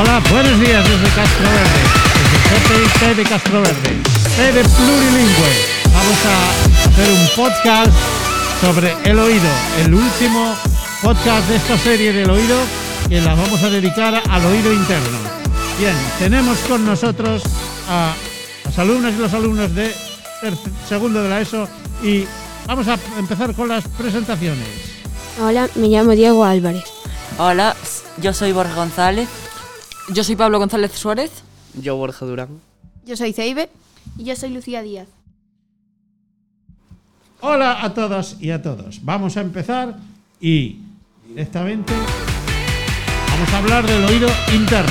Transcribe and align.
Hola, 0.00 0.18
buenos 0.30 0.58
días 0.60 0.82
desde 0.88 1.14
Castro 1.14 1.44
Verde, 1.44 1.80
desde 2.16 2.88
CPIT 2.88 3.16
de 3.18 3.22
Castro 3.22 3.60
Verde, 3.60 4.54
de 4.54 4.64
Plurilingüe. 4.64 5.52
Vamos 5.92 6.18
a 6.24 6.88
hacer 6.88 7.10
un 7.10 7.28
podcast 7.36 7.92
sobre 8.62 8.94
el 9.04 9.18
oído, 9.18 9.50
el 9.84 9.92
último 9.92 10.54
podcast 11.02 11.46
de 11.50 11.56
esta 11.56 11.76
serie 11.76 12.14
del 12.14 12.30
oído 12.30 12.56
que 13.10 13.20
la 13.20 13.34
vamos 13.34 13.62
a 13.62 13.68
dedicar 13.68 14.22
al 14.26 14.46
oído 14.46 14.72
interno. 14.72 15.18
Bien, 15.78 15.94
tenemos 16.18 16.56
con 16.60 16.86
nosotros 16.86 17.42
a 17.86 18.14
las 18.64 18.78
alumnas 18.78 19.12
y 19.12 19.18
los 19.18 19.34
alumnos 19.34 19.74
de 19.74 19.94
segundo 20.88 21.22
de 21.22 21.28
la 21.28 21.42
ESO 21.42 21.68
y 22.02 22.24
vamos 22.66 22.88
a 22.88 22.98
empezar 23.18 23.54
con 23.54 23.68
las 23.68 23.86
presentaciones. 23.86 24.66
Hola, 25.42 25.68
me 25.74 25.88
llamo 25.88 26.12
Diego 26.12 26.42
Álvarez. 26.42 26.84
Hola, 27.36 27.76
yo 28.16 28.32
soy 28.32 28.52
Borja 28.52 28.74
González. 28.76 29.28
Yo 30.12 30.24
soy 30.24 30.34
Pablo 30.34 30.58
González 30.58 30.92
Suárez. 30.92 31.30
Yo, 31.80 31.96
Borja 31.96 32.26
Durán. 32.26 32.60
Yo 33.06 33.16
soy 33.16 33.32
Ceibe. 33.32 33.68
Y 34.18 34.24
yo 34.24 34.34
soy 34.34 34.50
Lucía 34.50 34.82
Díaz. 34.82 35.08
Hola 37.40 37.84
a 37.84 37.94
todas 37.94 38.36
y 38.40 38.50
a 38.50 38.60
todos. 38.60 39.04
Vamos 39.04 39.36
a 39.36 39.40
empezar 39.40 39.96
y 40.40 40.78
directamente 41.28 41.92
vamos 43.30 43.48
a 43.52 43.58
hablar 43.58 43.86
del 43.86 44.04
oído 44.04 44.28
interno. 44.52 44.90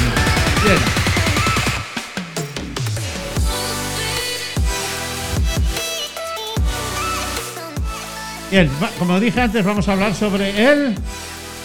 Bien. 0.63 0.77
Bien, 8.49 8.71
como 8.97 9.19
dije 9.19 9.41
antes, 9.41 9.63
vamos 9.63 9.87
a 9.87 9.93
hablar 9.93 10.15
sobre 10.15 10.71
el, 10.71 10.95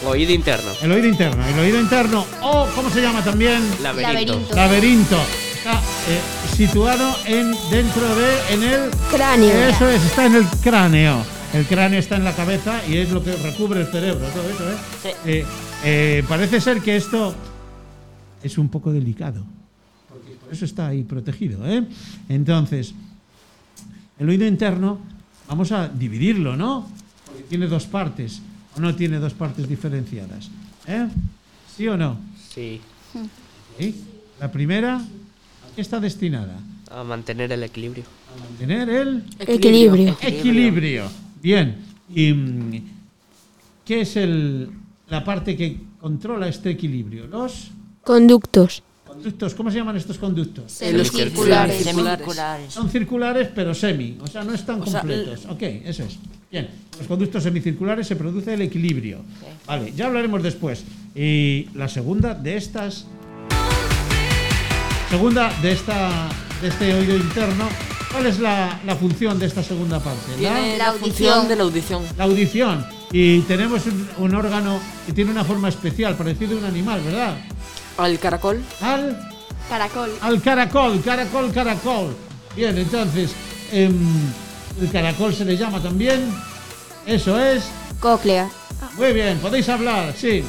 Oído 0.05 0.33
interno. 0.33 0.71
el 0.81 0.91
oído 0.91 1.07
interno. 1.07 1.45
El 1.45 1.59
oído 1.59 1.79
interno, 1.79 2.25
o 2.41 2.67
¿cómo 2.75 2.89
se 2.89 3.01
llama 3.01 3.23
también? 3.23 3.61
Laberinto. 3.81 4.39
Laberinto. 4.55 5.17
Está 5.57 5.79
eh, 6.07 6.21
situado 6.55 7.15
en, 7.25 7.51
dentro 7.71 8.15
de, 8.15 8.53
en 8.53 8.63
el 8.63 8.91
Cráneo. 9.09 9.51
eso 9.67 9.89
es, 9.89 10.03
está 10.05 10.27
en 10.27 10.35
el 10.35 10.45
cráneo. 10.63 11.23
El 11.53 11.65
cráneo 11.65 11.99
está 11.99 12.17
en 12.17 12.23
la 12.23 12.35
cabeza 12.35 12.81
y 12.87 12.97
es 12.97 13.09
lo 13.11 13.23
que 13.23 13.35
recubre 13.35 13.81
el 13.81 13.87
cerebro, 13.87 14.27
todo 14.27 14.49
eso, 14.49 14.69
¿eh? 14.69 14.75
Sí. 15.01 15.09
Eh, 15.25 15.45
eh, 15.83 16.23
parece 16.27 16.61
ser 16.61 16.81
que 16.81 16.95
esto 16.95 17.33
es 18.43 18.57
un 18.57 18.69
poco 18.69 18.91
delicado. 18.91 19.43
Porque 20.09 20.33
por 20.33 20.53
eso 20.53 20.65
está 20.65 20.87
ahí 20.87 21.03
protegido, 21.03 21.65
¿eh? 21.67 21.83
Entonces, 22.29 22.93
el 24.19 24.29
oído 24.29 24.45
interno, 24.45 24.99
vamos 25.47 25.71
a 25.71 25.87
dividirlo, 25.87 26.55
¿no? 26.55 26.87
Porque 27.25 27.43
tiene 27.43 27.67
dos 27.67 27.85
partes, 27.85 28.41
no 28.77 28.95
tiene 28.95 29.19
dos 29.19 29.33
partes 29.33 29.67
diferenciadas. 29.67 30.49
¿eh? 30.87 31.07
¿Sí 31.75 31.87
o 31.87 31.97
no? 31.97 32.17
Sí. 32.53 32.81
¿Sí? 33.79 33.95
La 34.39 34.51
primera, 34.51 34.97
¿a 34.97 35.75
qué 35.75 35.81
está 35.81 35.99
destinada? 35.99 36.57
A 36.91 37.03
mantener 37.03 37.51
el 37.51 37.63
equilibrio. 37.63 38.03
A 38.35 38.39
mantener 38.49 38.89
el 38.89 39.23
Equilibrio. 39.39 40.17
Equilibrio. 40.21 41.05
Bien. 41.41 41.75
¿Y 42.13 42.31
mm, 42.33 42.81
qué 43.83 44.01
es 44.01 44.15
el, 44.17 44.69
la 45.09 45.23
parte 45.23 45.55
que 45.57 45.77
controla 45.99 46.47
este 46.47 46.69
equilibrio? 46.71 47.27
Los 47.27 47.71
Conductos. 48.03 48.83
conductos. 49.07 49.55
¿Cómo 49.55 49.71
se 49.71 49.77
llaman 49.77 49.95
estos 49.97 50.17
conductos? 50.19 50.71
Semicirculares. 50.71 51.83
Semicirculares. 51.83 52.73
Son 52.73 52.89
circulares, 52.89 53.49
pero 53.55 53.73
semi. 53.73 54.17
O 54.21 54.27
sea, 54.27 54.43
no 54.43 54.53
están 54.53 54.81
O 54.81 54.85
sea, 54.85 54.99
completos. 54.99 55.45
ok, 55.49 55.61
eso 55.85 56.03
es. 56.03 56.17
Bien. 56.51 56.69
Los 56.99 57.07
conductos 57.07 57.43
semicirculares 57.43 58.07
se 58.07 58.15
produce 58.15 58.53
el 58.53 58.61
equilibrio. 58.61 59.19
Vale, 59.67 59.91
ya 59.95 60.05
hablaremos 60.07 60.41
después. 60.43 60.83
Y 61.15 61.67
la 61.73 61.87
segunda 61.87 62.33
de 62.33 62.57
estas. 62.57 63.05
Segunda 65.09 65.51
de 65.61 65.71
esta 65.71 66.29
de 66.61 66.67
este 66.69 66.93
oído 66.93 67.15
interno. 67.15 67.67
¿Cuál 68.11 68.27
es 68.27 68.39
la, 68.39 68.79
la 68.85 68.95
función 68.95 69.37
de 69.39 69.45
esta 69.45 69.61
segunda 69.61 69.99
parte? 69.99 70.31
La- 70.31 70.37
Tiene 70.37 70.77
La 70.77 70.85
la, 70.85 70.87
audición. 70.91 71.11
función 71.33 71.47
de 71.49 71.55
la 71.55 71.63
audición. 71.63 72.03
la 72.17 72.23
audición. 72.23 72.85
Y 73.11 73.39
tenemos 73.41 73.85
un, 73.85 74.07
un 74.17 74.35
órgano 74.35 74.79
que 75.05 75.13
tiene 75.13 75.31
una 75.31 75.43
forma 75.43 75.69
especial, 75.69 76.15
parecido 76.15 76.55
a 76.55 76.59
un 76.59 76.65
animal, 76.65 77.01
¿verdad? 77.03 77.35
Al 77.97 78.17
caracol. 78.19 78.61
Al, 78.81 79.17
Caracol. 79.69 80.11
al 80.21 80.41
caracol, 80.41 81.01
caracol, 81.03 81.51
caracol. 81.51 82.15
Bien, 82.55 82.77
entonces, 82.77 83.31
em, 83.71 83.93
el 84.81 84.91
caracol 84.91 85.33
se 85.33 85.43
le 85.45 85.57
llama 85.57 85.81
también. 85.81 86.21
Eso 87.05 87.39
es. 87.39 87.69
Cóclea. 87.99 88.49
Muy 88.97 89.13
bien, 89.13 89.37
podéis 89.39 89.69
hablar, 89.69 90.13
sí. 90.15 90.43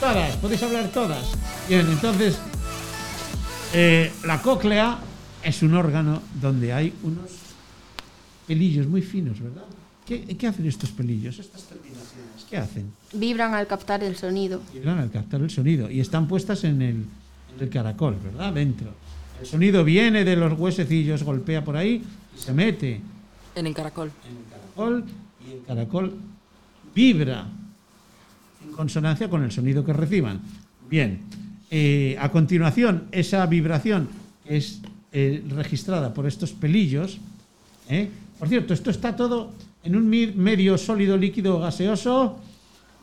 Todas, 0.00 0.36
podéis 0.36 0.62
hablar 0.62 0.88
todas. 0.88 1.26
Bien, 1.68 1.86
entonces, 1.88 2.38
eh, 3.74 4.10
la 4.24 4.40
cóclea 4.40 4.98
es 5.42 5.62
un 5.62 5.74
órgano 5.74 6.22
donde 6.40 6.72
hay 6.72 6.92
unos 7.02 7.30
pelillos 8.46 8.86
muy 8.86 9.02
finos, 9.02 9.40
¿verdad? 9.40 9.64
¿Qué, 10.06 10.22
qué 10.36 10.46
hacen 10.46 10.66
estos 10.66 10.90
pelillos, 10.90 11.38
estas 11.38 11.62
terminaciones? 11.64 12.46
¿Qué 12.48 12.56
hacen? 12.56 12.92
Vibran 13.12 13.54
al 13.54 13.66
captar 13.66 14.02
el 14.02 14.16
sonido. 14.16 14.62
Vibran 14.72 14.98
al 14.98 15.10
captar 15.10 15.40
el 15.42 15.50
sonido 15.50 15.90
y 15.90 16.00
están 16.00 16.26
puestas 16.26 16.64
en 16.64 16.80
el, 16.80 16.96
en 17.54 17.60
el 17.60 17.68
caracol, 17.68 18.16
¿verdad? 18.22 18.52
Dentro. 18.54 18.88
El 19.40 19.46
sonido 19.46 19.84
viene 19.84 20.24
de 20.24 20.36
los 20.36 20.58
huesecillos, 20.58 21.22
golpea 21.22 21.62
por 21.64 21.76
ahí 21.76 22.02
y 22.36 22.40
se 22.40 22.52
mete 22.52 23.00
En 23.54 23.66
el 23.66 23.74
caracol. 23.74 24.10
en 24.28 24.36
el 24.36 24.44
caracol 24.50 25.04
y 25.46 25.52
el 25.52 25.62
caracol 25.66 26.14
vibra 26.94 27.46
en 28.64 28.72
consonancia 28.72 29.28
con 29.28 29.42
el 29.44 29.52
sonido 29.52 29.84
que 29.84 29.92
reciban. 29.92 30.40
Bien, 30.88 31.20
eh, 31.70 32.16
a 32.18 32.30
continuación, 32.30 33.04
esa 33.12 33.44
vibración 33.46 34.08
es 34.44 34.80
eh, 35.12 35.42
registrada 35.48 36.12
por 36.14 36.26
estos 36.26 36.52
pelillos. 36.52 37.18
¿eh? 37.88 38.08
Por 38.38 38.48
cierto, 38.48 38.74
esto 38.74 38.90
está 38.90 39.14
todo 39.16 39.52
en 39.84 39.96
un 39.96 40.08
medio 40.08 40.76
sólido, 40.78 41.16
líquido 41.16 41.60
gaseoso. 41.60 42.38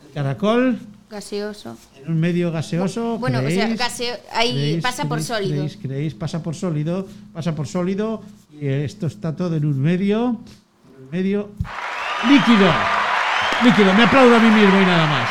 El 0.08 0.14
caracol 0.14 0.80
Gaseoso. 1.10 1.78
en 2.04 2.12
un 2.12 2.20
medio 2.20 2.52
gaseoso. 2.52 3.18
Bueno, 3.20 3.40
o 3.40 3.50
sea, 3.50 3.70
gaseo- 3.76 4.18
ahí 4.34 4.52
¿Creéis? 4.52 4.84
pasa 4.84 5.04
por 5.04 5.18
¿Creéis? 5.20 5.28
sólido. 5.28 5.54
¿Creéis? 5.56 5.78
¿Creéis? 5.82 6.14
Pasa 6.16 6.42
por 6.44 6.56
sólido, 6.56 7.08
pasa 7.34 7.54
por 7.56 7.68
sólido 7.68 8.22
y 8.60 8.66
esto 8.68 9.08
está 9.08 9.36
todo 9.36 9.56
en 9.56 9.66
un 9.66 9.80
medio, 9.80 10.40
en 10.98 11.04
un 11.04 11.10
medio 11.12 11.50
líquido. 12.28 12.72
Líquido, 13.64 13.94
me 13.94 14.04
aplaudo 14.04 14.36
a 14.36 14.40
mí 14.40 14.50
mismo 14.50 14.82
y 14.82 14.86
nada 14.86 15.06
más. 15.08 15.30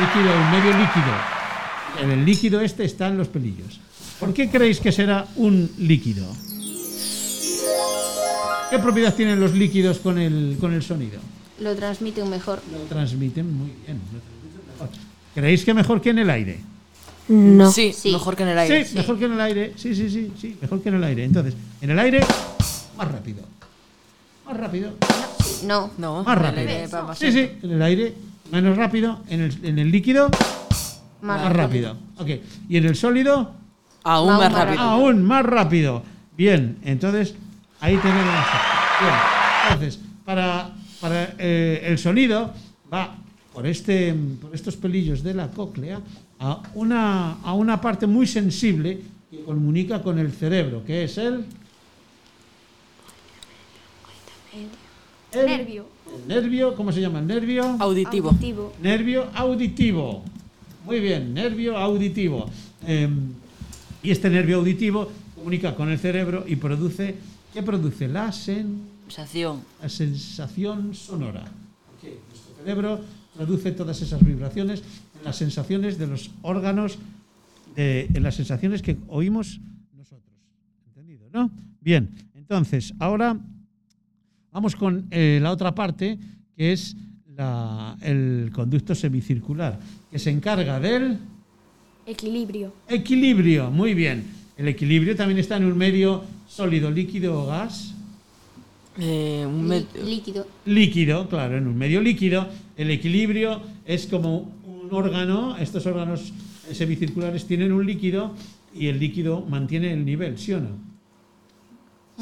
Líquido, 0.00 0.34
un 0.36 0.50
medio 0.50 0.70
líquido. 0.72 1.12
En 2.02 2.10
el 2.10 2.24
líquido 2.24 2.60
este 2.60 2.84
están 2.84 3.16
los 3.16 3.28
pelillos. 3.28 3.80
¿Por 4.20 4.32
qué 4.34 4.48
creéis 4.50 4.80
que 4.80 4.92
será 4.92 5.26
un 5.36 5.70
líquido? 5.78 6.26
¿Qué 8.70 8.78
propiedad 8.78 9.14
tienen 9.14 9.38
los 9.40 9.52
líquidos 9.52 9.98
con 9.98 10.18
el, 10.18 10.56
con 10.60 10.72
el 10.74 10.82
sonido? 10.82 11.18
Lo 11.60 11.74
transmiten 11.74 12.28
mejor. 12.28 12.60
Lo 12.72 12.78
transmiten 12.80 13.52
muy 13.56 13.72
bien. 13.86 14.00
¿Creéis 15.34 15.64
que 15.64 15.72
mejor 15.74 16.00
que 16.00 16.10
en 16.10 16.18
el 16.18 16.30
aire? 16.30 16.60
No. 17.28 17.70
Sí, 17.70 17.92
Sí. 17.92 18.12
mejor 18.12 18.36
que 18.36 18.42
en 18.42 18.48
el 18.50 18.58
aire. 18.58 18.84
Sí, 18.84 18.94
mejor 18.96 19.18
que 19.18 19.24
en 19.24 19.32
el 19.32 19.40
aire. 19.40 19.72
Sí, 19.76 19.94
sí, 19.94 20.10
sí, 20.10 20.32
sí, 20.40 20.56
mejor 20.60 20.82
que 20.82 20.88
en 20.88 20.94
el 20.96 21.04
aire. 21.04 21.24
Entonces, 21.24 21.54
en 21.80 21.90
el 21.90 21.98
aire, 21.98 22.20
más 22.96 23.10
rápido. 23.10 23.42
Más 24.46 24.56
rápido. 24.56 24.90
No. 25.64 25.90
No, 25.98 26.24
Más 26.24 26.38
rápido. 26.38 27.14
Sí, 27.14 27.32
sí, 27.32 27.50
en 27.62 27.70
el 27.72 27.82
aire, 27.82 28.14
menos 28.50 28.76
rápido. 28.76 29.20
En 29.28 29.40
el, 29.42 29.64
en 29.64 29.78
el 29.78 29.90
líquido, 29.90 30.30
Más, 31.22 31.42
más 31.42 31.52
rápido. 31.52 31.96
Ok. 32.18 32.28
Y 32.68 32.76
en 32.76 32.84
el 32.86 32.96
sólido, 32.96 33.52
Aún 34.04 34.30
Aún 34.30 34.38
más 34.38 34.52
más 34.52 34.64
rápido. 34.64 34.82
aún 34.82 35.24
más 35.24 35.44
rápido. 35.46 36.02
Bien, 36.36 36.78
entonces, 36.84 37.34
ahí 37.80 37.96
tenemos. 37.96 38.24
Bien, 39.00 39.14
entonces, 39.64 40.00
para, 40.24 40.70
para 41.00 41.34
eh, 41.38 41.82
el 41.86 41.98
sonido, 41.98 42.52
va 42.92 43.16
por, 43.52 43.66
este, 43.66 44.14
por 44.40 44.54
estos 44.54 44.76
pelillos 44.76 45.22
de 45.22 45.34
la 45.34 45.48
cóclea 45.50 46.00
a 46.38 46.62
una, 46.74 47.32
a 47.42 47.52
una 47.54 47.80
parte 47.80 48.06
muy 48.06 48.26
sensible 48.26 49.00
que 49.30 49.42
comunica 49.42 50.02
con 50.02 50.18
el 50.18 50.30
cerebro, 50.32 50.84
que 50.84 51.04
es 51.04 51.18
el. 51.18 51.44
El 55.32 55.46
Nervio. 55.46 55.86
el 56.22 56.28
nervio, 56.28 56.74
¿cómo 56.74 56.92
se 56.92 57.00
llama 57.00 57.18
el 57.18 57.26
nervio? 57.26 57.64
Auditivo. 57.78 58.28
Auditivo. 58.30 58.72
Nervio 58.82 59.26
auditivo. 59.34 60.22
Muy 60.84 61.00
bien, 61.00 61.34
nervio 61.34 61.76
auditivo. 61.76 62.48
Eh, 62.86 63.08
y 64.02 64.10
este 64.10 64.30
nervio 64.30 64.58
auditivo 64.58 65.10
comunica 65.34 65.74
con 65.74 65.90
el 65.90 65.98
cerebro 65.98 66.44
y 66.46 66.56
produce, 66.56 67.16
¿qué 67.52 67.62
produce? 67.62 68.06
La, 68.08 68.28
sen- 68.28 68.78
Sensación. 69.08 69.60
la 69.82 69.88
sensación 69.88 70.94
sonora. 70.94 71.44
Nuestro 72.02 72.56
cerebro 72.64 73.00
produce 73.36 73.72
todas 73.72 74.00
esas 74.02 74.24
vibraciones 74.24 74.82
en 75.18 75.24
las 75.24 75.36
sensaciones 75.36 75.98
de 75.98 76.06
los 76.06 76.30
órganos, 76.42 76.98
de- 77.74 78.08
en 78.14 78.22
las 78.22 78.36
sensaciones 78.36 78.80
que 78.82 78.96
oímos 79.08 79.60
nosotros. 79.96 80.22
¿Entendido? 80.88 81.26
¿No? 81.32 81.50
Bien, 81.80 82.10
entonces, 82.34 82.94
ahora 83.00 83.36
vamos 84.56 84.74
con 84.74 85.06
eh, 85.10 85.38
la 85.42 85.50
otra 85.50 85.74
parte, 85.74 86.18
que 86.56 86.72
es 86.72 86.96
la- 87.36 87.94
el 88.00 88.50
conducto 88.54 88.94
semicircular, 88.94 89.78
que 90.10 90.18
se 90.18 90.30
encarga 90.30 90.80
del 90.80 91.18
Equilibrio. 92.06 92.72
Equilibrio, 92.88 93.70
muy 93.70 93.92
bien. 93.92 94.24
El 94.56 94.68
equilibrio 94.68 95.14
también 95.14 95.38
está 95.40 95.58
en 95.58 95.64
un 95.66 95.76
medio 95.76 96.22
sólido, 96.48 96.90
líquido 96.90 97.42
o 97.42 97.46
gas. 97.48 97.92
Eh, 98.98 99.44
un 99.46 99.68
Lí- 99.68 99.86
líquido. 100.02 100.46
Líquido, 100.64 101.28
claro, 101.28 101.58
en 101.58 101.66
un 101.66 101.76
medio 101.76 102.00
líquido. 102.00 102.48
El 102.78 102.90
equilibrio 102.92 103.60
es 103.84 104.06
como 104.06 104.50
un 104.64 104.88
órgano, 104.90 105.56
estos 105.58 105.84
órganos 105.84 106.32
semicirculares 106.72 107.44
tienen 107.46 107.72
un 107.72 107.84
líquido 107.84 108.32
y 108.72 108.86
el 108.86 108.98
líquido 109.00 109.42
mantiene 109.42 109.92
el 109.92 110.02
nivel, 110.06 110.38
¿sí 110.38 110.52
o 110.54 110.60
no? 110.60 110.70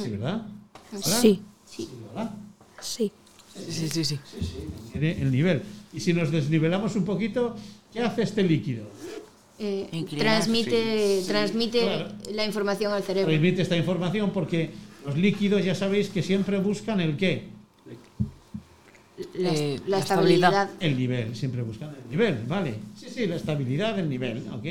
Sí, 0.03 0.11
¿verdad? 0.11 0.47
¿Verdad? 0.91 1.21
Sí. 1.21 1.43
Sí, 1.75 1.89
¿verdad? 2.09 2.31
Sí. 2.81 3.11
Sí, 3.69 3.89
sí, 3.89 4.05
sí. 4.05 4.19
Tiene 4.93 5.21
el 5.23 5.31
nivel. 5.31 5.63
Y 5.93 6.01
si 6.01 6.13
nos 6.13 6.31
desnivelamos 6.31 6.97
un 6.97 7.05
poquito, 7.05 7.55
¿qué 7.93 8.01
hace 8.01 8.23
este 8.23 8.43
líquido? 8.43 8.85
Eh, 9.59 9.89
transmite 10.19 11.23
transmite 11.29 11.79
claro. 11.81 12.09
la 12.33 12.45
información 12.45 12.93
al 12.93 13.05
cerebro. 13.05 13.31
Transmite 13.31 13.63
esta 13.63 13.77
información 13.77 14.31
porque 14.33 14.71
los 15.07 15.17
líquidos 15.17 15.65
ya 15.65 15.75
sabéis 15.77 16.09
que 16.09 16.23
siempre 16.23 16.59
buscan 16.59 17.01
el 17.01 17.17
qué, 17.17 17.45
La, 19.35 19.53
Eh, 19.55 19.81
la 19.87 19.91
la 19.91 19.99
estabilidad. 20.01 20.71
el 20.81 20.99
nivel, 20.99 21.37
siempre 21.37 21.63
buscan 21.63 21.91
el 21.91 22.11
nivel, 22.11 22.43
¿vale? 22.49 22.75
Sí, 22.99 23.07
sí, 23.15 23.27
la 23.27 23.37
estabilidad 23.37 23.95
del 23.95 24.09
nivel, 24.09 24.43
¿ok? 24.53 24.65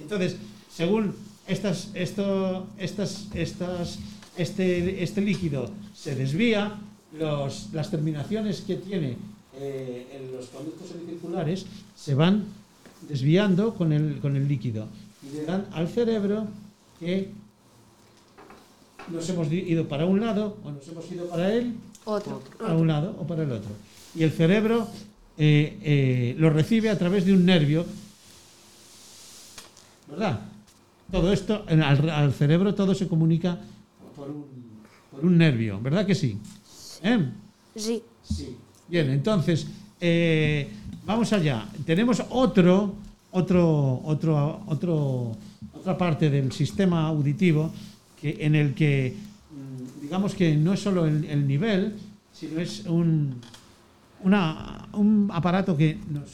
Entonces, 0.00 0.36
según 0.74 1.14
estas, 1.46 1.90
esto, 1.94 2.66
estas, 2.76 3.28
estas, 3.34 4.00
este, 4.36 5.02
este 5.02 5.20
líquido 5.20 5.70
se 5.94 6.14
desvía, 6.14 6.78
los, 7.18 7.68
las 7.72 7.90
terminaciones 7.90 8.60
que 8.62 8.76
tiene 8.76 9.16
eh, 9.56 10.06
en 10.12 10.36
los 10.36 10.46
conductos 10.46 10.88
semicirculares 10.88 11.66
se 11.94 12.14
van 12.14 12.44
desviando 13.08 13.74
con 13.74 13.92
el, 13.92 14.18
con 14.20 14.34
el 14.36 14.48
líquido 14.48 14.88
y 15.22 15.36
le 15.36 15.44
dan 15.44 15.66
al 15.72 15.88
cerebro 15.88 16.46
que 16.98 17.30
nos 19.12 19.28
hemos 19.28 19.52
ido 19.52 19.86
para 19.86 20.06
un 20.06 20.20
lado 20.20 20.56
o 20.64 20.70
nos 20.72 20.88
hemos 20.88 21.10
ido 21.12 21.28
para 21.28 21.52
él 21.52 21.74
Otro. 22.04 22.42
para 22.58 22.74
un 22.74 22.88
lado 22.88 23.16
o 23.20 23.26
para 23.26 23.42
el 23.42 23.52
otro. 23.52 23.70
Y 24.14 24.22
el 24.22 24.32
cerebro 24.32 24.88
eh, 25.36 25.78
eh, 25.82 26.34
lo 26.38 26.50
recibe 26.50 26.90
a 26.90 26.98
través 26.98 27.24
de 27.26 27.32
un 27.32 27.44
nervio. 27.44 27.84
¿Verdad? 30.08 30.40
Todo 31.10 31.32
esto, 31.32 31.64
al, 31.68 32.10
al 32.10 32.32
cerebro 32.32 32.74
todo 32.74 32.94
se 32.94 33.08
comunica 33.08 33.58
por 34.16 34.28
un, 34.30 34.44
por 35.10 35.24
un 35.24 35.36
nervio, 35.38 35.80
¿verdad 35.80 36.06
que 36.06 36.14
sí? 36.14 36.38
¿Eh? 37.02 37.28
Sí. 37.76 38.02
Sí. 38.22 38.56
Bien, 38.88 39.10
entonces, 39.10 39.66
eh, 40.00 40.68
vamos 41.06 41.32
allá. 41.32 41.66
Tenemos 41.84 42.22
otro, 42.30 42.94
otro, 43.32 44.00
otro, 44.04 44.62
otro, 44.66 45.36
otra 45.74 45.98
parte 45.98 46.30
del 46.30 46.52
sistema 46.52 47.06
auditivo 47.08 47.72
que, 48.20 48.36
en 48.40 48.54
el 48.54 48.74
que, 48.74 49.14
mm, 49.50 50.02
digamos 50.02 50.34
que 50.34 50.54
no 50.56 50.72
es 50.72 50.80
solo 50.80 51.06
el, 51.06 51.24
el 51.24 51.46
nivel, 51.46 51.94
sino 52.32 52.60
es 52.60 52.84
un, 52.86 53.34
una- 54.22 54.88
un 54.92 55.28
aparato 55.32 55.76
que 55.76 55.98
nos, 56.10 56.30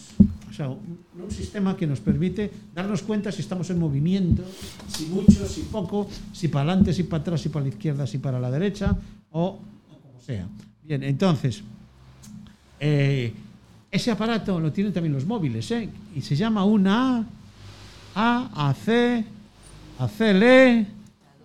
sea, 0.61 0.69
un, 0.69 0.99
un 1.23 1.31
sistema 1.31 1.75
que 1.77 1.87
nos 1.87 2.01
permite 2.01 2.51
darnos 2.75 3.03
cuenta 3.03 3.33
si 3.33 3.41
estamos 3.41 3.71
en 3.71 3.79
movimiento, 3.79 4.45
si 4.89 5.07
mucho, 5.07 5.47
si 5.47 5.63
poco, 5.63 6.09
si 6.33 6.49
para 6.49 6.71
adelante, 6.71 6.93
si 6.93 7.05
para 7.05 7.23
atrás, 7.23 7.41
si 7.41 7.49
para 7.49 7.65
la 7.65 7.69
izquierda, 7.71 8.07
si 8.07 8.19
para 8.19 8.39
la 8.39 8.51
derecha, 8.51 8.95
o, 9.33 9.43
o 9.47 9.99
como 10.01 10.21
sea. 10.21 10.47
Bien, 10.85 11.03
entonces, 11.03 11.63
eh, 12.79 13.33
ese 13.91 14.11
aparato 14.11 14.61
lo 14.61 14.71
tienen 14.73 14.93
también 14.93 15.13
los 15.15 15.25
móviles, 15.27 15.71
¿eh? 15.71 15.89
Y 16.15 16.21
se 16.21 16.37
llama 16.37 16.65
una 16.65 17.25
A, 18.15 18.69
AC, 18.71 19.25
ACL, 19.99 20.87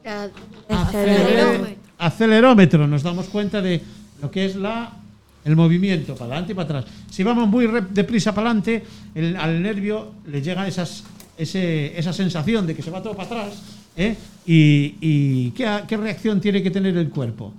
Ah, 0.08 0.28
acelerómetro. 0.70 1.76
acelerómetro. 1.98 2.88
Nos 2.88 3.02
damos 3.02 3.26
cuenta 3.28 3.62
de 3.62 3.82
lo 4.22 4.30
que 4.30 4.46
es 4.46 4.56
la, 4.56 4.92
el 5.46 5.56
movimiento 5.56 6.14
para 6.16 6.26
adelante 6.32 6.52
y 6.52 6.56
para 6.56 6.80
atrás. 6.80 6.94
Si 7.10 7.24
vamos 7.24 7.48
muy 7.48 7.68
deprisa 7.92 8.34
para 8.36 8.50
adelante, 8.50 8.84
el- 9.14 9.36
al 9.38 9.62
nervio 9.62 10.12
le 10.28 10.42
llega 10.42 10.68
esas, 10.68 11.04
ese- 11.38 11.98
esa 11.98 12.12
sensación 12.12 12.68
de 12.68 12.76
que 12.76 12.82
se 12.84 12.92
va 12.92 13.02
todo 13.02 13.14
para 13.16 13.28
atrás. 13.28 13.62
¿eh? 13.96 14.16
¿Y, 14.46 14.96
y 15.00 15.52
¿qué, 15.52 15.98
reacción 15.98 16.42
tiene 16.42 16.62
que 16.62 16.72
tener 16.72 16.98
el 16.98 17.10
cuerpo? 17.10 17.54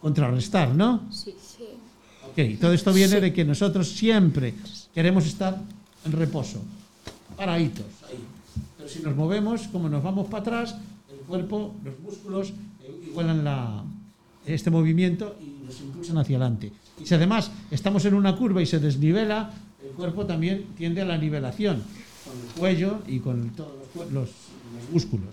Contrarrestar, 0.00 0.74
¿no? 0.74 1.02
Sí. 1.12 1.34
Ok, 2.30 2.58
todo 2.60 2.72
esto 2.72 2.92
viene 2.92 3.20
de 3.20 3.32
que 3.32 3.44
nosotros 3.44 3.88
siempre 3.88 4.54
queremos 4.94 5.26
estar 5.26 5.58
en 6.04 6.12
reposo, 6.12 6.62
paraditos 7.36 7.84
ahí. 8.08 8.18
Pero 8.76 8.88
si 8.88 9.00
nos 9.00 9.16
movemos, 9.16 9.62
como 9.68 9.88
nos 9.88 10.02
vamos 10.02 10.28
para 10.28 10.40
atrás, 10.40 10.76
el 11.10 11.18
cuerpo, 11.26 11.74
los 11.84 11.98
músculos 12.00 12.50
eh, 12.82 13.06
igualan 13.08 13.44
la, 13.44 13.82
este 14.54 14.70
movimiento 14.70 15.36
y 15.40 15.64
nos 15.66 15.80
impulsan 15.80 16.18
hacia 16.18 16.36
adelante. 16.36 16.72
Y 17.00 17.06
si 17.06 17.14
además 17.14 17.50
estamos 17.70 18.04
en 18.04 18.14
una 18.14 18.34
curva 18.36 18.60
y 18.62 18.66
se 18.66 18.78
desnivela, 18.78 19.50
el 19.84 19.90
cuerpo 19.92 20.26
también 20.26 20.66
tiende 20.76 21.02
a 21.02 21.04
la 21.04 21.16
nivelación, 21.18 21.82
con 22.24 22.34
el 22.38 22.54
cuello 22.58 22.98
y 23.06 23.20
con 23.20 23.50
todos 23.50 23.72
los, 23.78 23.88
cue- 24.06 24.10
los- 24.12 24.30
los 24.30 24.90
músculos. 24.92 25.28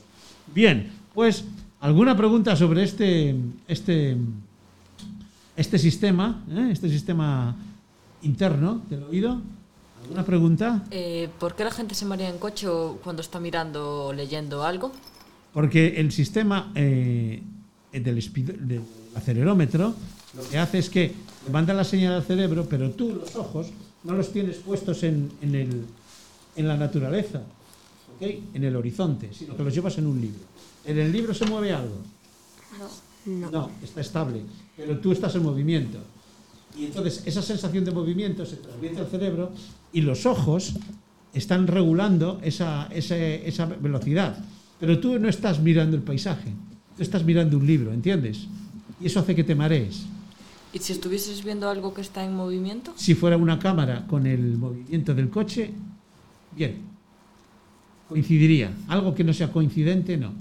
Bien, 0.54 0.92
pues, 1.14 1.44
¿alguna 1.82 2.16
pregunta 2.16 2.56
sobre 2.56 2.84
este, 2.84 3.36
este, 3.68 4.16
este 5.58 5.80
sistema, 5.80 6.44
eh, 6.50 6.70
este 6.72 6.90
sistema 6.90 7.56
interno 8.22 8.82
del 8.90 9.04
oído? 9.04 9.42
¿Alguna 10.04 10.24
pregunta? 10.26 10.84
Eh, 10.92 11.30
¿Por 11.40 11.56
qué 11.56 11.64
la 11.64 11.72
gente 11.72 11.96
se 11.96 12.06
marea 12.06 12.30
en 12.30 12.38
coche 12.38 12.68
cuando 13.04 13.22
está 13.22 13.40
mirando 13.40 14.06
o 14.08 14.14
leyendo 14.14 14.64
algo? 14.64 14.92
Porque 15.54 16.00
el 16.00 16.12
sistema 16.12 16.72
eh, 16.76 17.42
del, 18.00 18.18
espi- 18.18 18.44
del 18.46 18.82
acelerómetro 19.16 19.94
lo 20.36 20.50
que 20.50 20.58
hace 20.58 20.80
es 20.80 20.90
que 20.90 21.14
le 21.46 21.52
manda 21.52 21.74
la 21.74 21.84
señal 21.84 22.14
al 22.14 22.24
cerebro, 22.24 22.66
pero 22.70 22.92
tú 22.92 23.16
los 23.16 23.36
ojos 23.36 23.68
no 24.04 24.14
los 24.14 24.32
tienes 24.34 24.58
puestos 24.58 25.04
en, 25.04 25.32
en 25.42 25.56
el- 25.56 25.86
en 26.58 26.68
la 26.68 26.76
naturaleza, 26.78 27.40
¿ok? 28.16 28.28
en 28.54 28.64
el 28.64 28.76
horizonte, 28.76 29.30
sino 29.34 29.56
que 29.58 29.64
los 29.64 29.74
llevas 29.74 29.98
en 29.98 30.08
un 30.08 30.20
libro. 30.22 30.40
¿En 30.86 30.98
el 31.00 31.12
libro 31.12 31.34
se 31.34 31.46
mueve 31.46 31.72
algo? 31.74 31.98
No. 33.26 33.50
No, 33.52 33.72
está 33.84 34.02
estable, 34.02 34.42
pero 34.78 35.00
tú 35.00 35.12
estás 35.12 35.34
en 35.36 35.44
movimiento. 35.44 35.98
Y 36.78 36.86
entonces 36.86 37.24
esa 37.26 37.42
sensación 37.42 37.84
de 37.86 37.92
movimiento 37.92 38.46
se 38.46 38.58
transmite 38.58 39.00
al 39.00 39.08
cerebro 39.08 39.52
y 39.94 40.02
los 40.02 40.26
ojos 40.26 40.74
están 41.34 41.66
regulando 41.68 42.40
esa, 42.44 42.88
ese- 42.92 43.48
esa 43.48 43.66
velocidad. 43.66 44.38
Pero 44.80 45.00
tú 45.00 45.18
no 45.20 45.28
estás 45.30 45.60
mirando 45.60 45.96
el 45.98 46.04
paisaje, 46.04 46.54
tú 46.96 47.04
estás 47.04 47.24
mirando 47.24 47.58
un 47.58 47.66
libro, 47.66 47.92
¿entiendes? 47.92 48.48
Y 49.02 49.08
eso 49.08 49.20
hace 49.20 49.36
que 49.36 49.44
te 49.44 49.56
marees. 49.56 50.06
¿Y 50.74 50.80
si 50.80 50.94
estuvieses 50.94 51.44
viendo 51.44 51.70
algo 51.70 51.94
que 51.94 52.02
está 52.02 52.26
en 52.26 52.36
movimiento? 52.36 52.94
Si 52.98 53.16
fuera 53.16 53.38
una 53.38 53.60
cámara 53.60 54.06
con 54.08 54.28
el 54.28 54.58
movimiento 54.58 55.14
del 55.14 55.30
coche, 55.30 55.72
bien, 56.56 56.80
coincidiría. 58.10 58.72
Algo 58.88 59.16
que 59.16 59.24
no 59.24 59.34
sea 59.34 59.52
coincidente, 59.52 60.18
no. 60.18 60.34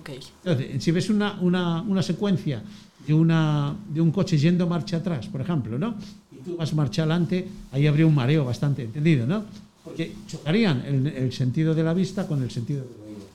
Ok. 0.00 0.10
Entonces, 0.44 0.82
si 0.82 0.90
ves 0.90 1.08
una, 1.10 1.38
una, 1.40 1.82
una 1.82 2.02
secuencia 2.02 2.62
de, 3.06 3.14
una, 3.14 3.76
de 3.88 4.00
un 4.00 4.10
coche 4.10 4.38
yendo 4.38 4.66
marcha 4.66 4.96
atrás, 4.96 5.28
por 5.28 5.40
ejemplo, 5.40 5.78
¿no? 5.78 5.94
Y 6.32 6.42
tú 6.42 6.56
vas 6.56 6.74
marcha 6.74 7.02
adelante, 7.02 7.46
ahí 7.72 7.86
habría 7.86 8.06
un 8.06 8.14
mareo 8.14 8.44
bastante 8.44 8.82
entendido, 8.82 9.26
¿no? 9.26 9.44
Porque 9.84 10.14
chocarían 10.26 10.82
el, 10.84 11.06
el 11.06 11.32
sentido 11.32 11.74
de 11.74 11.82
la 11.82 11.94
vista 11.94 12.26
con 12.26 12.42
el 12.42 12.50
sentido 12.50 12.82
del 12.82 13.02
oído, 13.06 13.26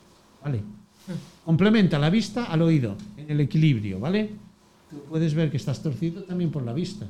¿vale? 0.43 0.75
Complementa 1.43 2.00
la 2.00 2.09
vista 2.09 2.45
al 2.45 2.62
oído, 2.63 2.95
en 3.17 3.29
el 3.29 3.39
equilibrio, 3.41 4.00
¿vale? 4.00 4.29
Tú 4.89 4.97
puedes 5.09 5.33
ver 5.33 5.51
que 5.51 5.57
estás 5.57 5.81
torcido 5.83 6.24
también 6.24 6.50
por 6.51 6.63
la 6.63 6.74
vista. 6.74 7.05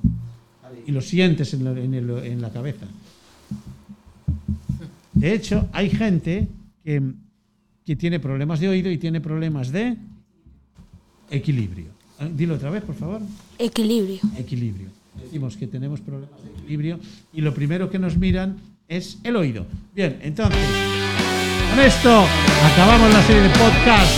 Y 0.85 0.91
lo 0.91 1.01
sientes 1.01 1.53
en 1.53 1.63
la, 1.63 1.71
en 1.71 1.93
el- 1.93 2.09
en 2.25 2.41
la 2.41 2.49
cabeza. 2.51 2.85
De 5.13 5.33
hecho, 5.33 5.69
hay 5.71 5.89
gente 5.89 6.47
que, 6.83 7.01
que 7.85 7.95
tiene 7.95 8.19
problemas 8.19 8.59
de 8.59 8.67
oído 8.69 8.91
y 8.91 8.97
tiene 8.97 9.21
problemas 9.21 9.71
de 9.71 9.95
equilibrio. 11.31 11.87
Eh, 12.19 12.31
Dilo 12.35 12.55
otra 12.55 12.69
vez, 12.69 12.83
por 12.83 12.95
favor. 12.95 13.21
Equilibrio. 13.57 14.19
Equilibrio. 14.37 14.89
Decimos 15.21 15.55
que 15.55 15.67
tenemos 15.67 16.01
problemas 16.01 16.43
de 16.43 16.49
equilibrio 16.51 16.99
y 17.33 17.41
lo 17.41 17.53
primero 17.53 17.89
que 17.89 17.99
nos 17.99 18.17
miran 18.17 18.57
es 18.89 19.19
el 19.23 19.35
oído. 19.37 19.65
Bien, 19.95 20.19
entonces, 20.21 20.59
con 21.75 21.83
esto 21.83 22.25
acabamos 22.73 23.13
la 23.13 23.21
serie 23.23 23.41
de 23.41 23.49
podcast 23.49 24.11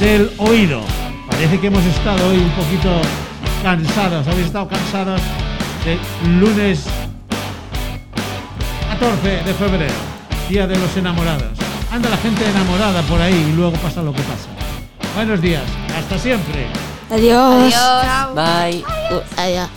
del 0.00 0.32
oído. 0.38 0.80
Parece 1.28 1.60
que 1.60 1.66
hemos 1.66 1.84
estado 1.84 2.28
hoy 2.28 2.38
un 2.38 2.50
poquito 2.52 2.90
cansados. 3.62 4.26
Habéis 4.26 4.46
estado 4.46 4.68
cansados 4.68 5.20
del 5.84 6.40
lunes 6.40 6.84
14 8.88 9.28
de 9.28 9.54
febrero, 9.54 9.94
Día 10.48 10.66
de 10.66 10.78
los 10.78 10.96
Enamorados. 10.96 11.58
Anda 11.92 12.08
la 12.08 12.16
gente 12.16 12.48
enamorada 12.48 13.02
por 13.02 13.20
ahí 13.20 13.46
y 13.50 13.52
luego 13.54 13.76
pasa 13.76 14.00
lo 14.00 14.12
que 14.12 14.22
pasa. 14.22 14.48
Buenos 15.14 15.40
días, 15.42 15.64
hasta 15.98 16.18
siempre. 16.18 16.66
Adiós. 17.10 17.74
Adiós. 17.74 18.34
Bye. 18.34 18.84
Adiós. 19.36 19.68